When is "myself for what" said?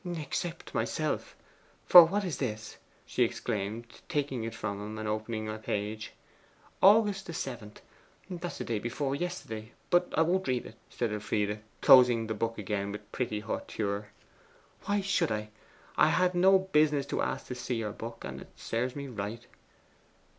0.73-2.23